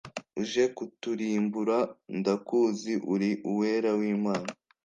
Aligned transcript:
uje 0.41 0.63
kuturimbura? 0.75 1.77
ndakuzi 2.19 2.93
uri 3.13 3.29
uwera 3.51 3.91
w’imana 3.99 4.49